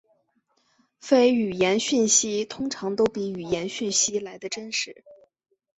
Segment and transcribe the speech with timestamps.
[0.99, 5.03] 非语言讯息通常都比语言讯息来得真实。